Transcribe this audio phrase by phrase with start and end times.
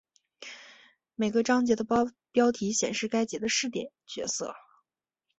[1.13, 1.85] 每个章节的
[2.31, 4.55] 标题显示该节的视点角色。